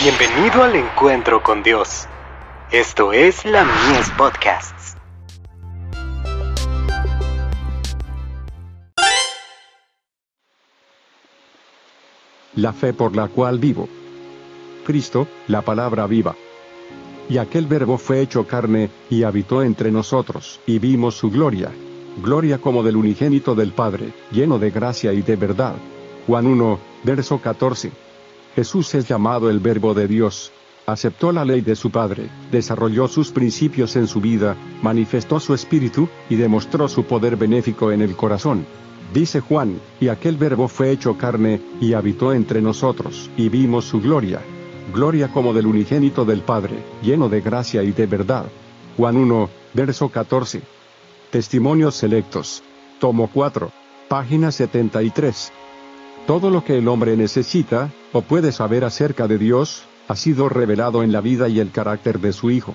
[0.00, 2.06] Bienvenido al encuentro con Dios.
[2.70, 4.96] Esto es la Mies Podcasts.
[12.54, 13.88] La fe por la cual vivo.
[14.86, 16.36] Cristo, la palabra viva.
[17.28, 21.72] Y aquel verbo fue hecho carne, y habitó entre nosotros, y vimos su gloria.
[22.22, 25.74] Gloria como del unigénito del Padre, lleno de gracia y de verdad.
[26.28, 28.07] Juan 1, verso 14.
[28.58, 30.50] Jesús es llamado el Verbo de Dios.
[30.84, 36.08] Aceptó la ley de su Padre, desarrolló sus principios en su vida, manifestó su espíritu,
[36.28, 38.66] y demostró su poder benéfico en el corazón.
[39.14, 44.00] Dice Juan, y aquel verbo fue hecho carne, y habitó entre nosotros, y vimos su
[44.00, 44.40] gloria.
[44.92, 48.46] Gloria como del unigénito del Padre, lleno de gracia y de verdad.
[48.96, 50.62] Juan 1, verso 14.
[51.30, 52.64] Testimonios selectos.
[52.98, 53.70] Tomo 4.
[54.08, 55.52] Página 73.
[56.28, 61.02] Todo lo que el hombre necesita, o puede saber acerca de Dios, ha sido revelado
[61.02, 62.74] en la vida y el carácter de su Hijo.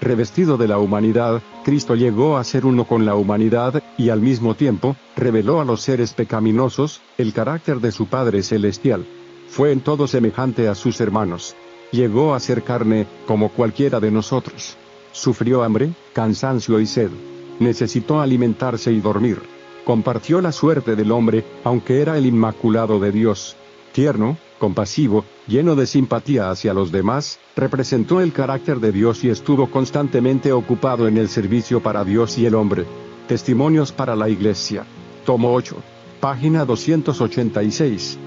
[0.00, 4.56] Revestido de la humanidad, Cristo llegó a ser uno con la humanidad, y al mismo
[4.56, 9.06] tiempo, reveló a los seres pecaminosos, el carácter de su Padre Celestial.
[9.48, 11.54] Fue en todo semejante a sus hermanos.
[11.92, 14.76] Llegó a ser carne, como cualquiera de nosotros.
[15.12, 17.10] Sufrió hambre, cansancio y sed.
[17.60, 23.56] Necesitó alimentarse y dormir compartió la suerte del hombre, aunque era el Inmaculado de Dios.
[23.92, 29.70] Tierno, compasivo, lleno de simpatía hacia los demás, representó el carácter de Dios y estuvo
[29.70, 32.84] constantemente ocupado en el servicio para Dios y el hombre.
[33.26, 34.84] Testimonios para la Iglesia.
[35.24, 35.76] Tomo 8.
[36.20, 38.18] Página 286.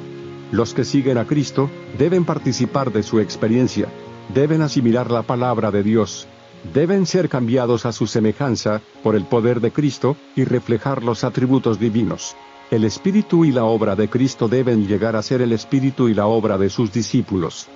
[0.51, 3.87] Los que siguen a Cristo, deben participar de su experiencia.
[4.33, 6.27] Deben asimilar la palabra de Dios,
[6.73, 11.79] deben ser cambiados a su semejanza, por el poder de Cristo, y reflejar los atributos
[11.79, 12.35] divinos.
[12.71, 16.25] El espíritu y la obra de Cristo deben llegar a ser el espíritu y la
[16.27, 17.67] obra de sus discípulos.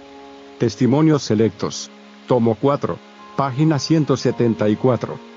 [0.58, 1.91] Testimonios selectos.
[2.27, 2.97] Tomo 4.
[3.35, 5.36] Página 174.